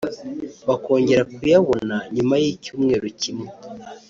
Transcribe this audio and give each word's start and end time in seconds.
bakongera 0.67 1.23
kuyabona 1.33 1.95
nyuma 2.15 2.35
y’icyumweru 2.43 3.07
kimwe 3.21 3.49